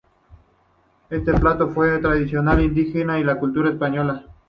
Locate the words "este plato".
1.11-1.69